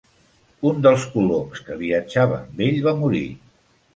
Un 0.69 0.79
dels 0.85 1.03
coloms 1.17 1.61
que 1.67 1.77
viatjava 1.83 2.39
amb 2.39 2.63
ell 2.69 2.79
va 2.87 2.97
morir. 3.05 3.25